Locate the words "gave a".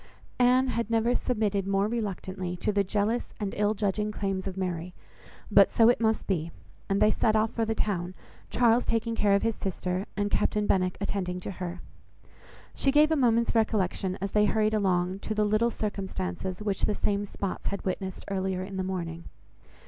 12.91-13.15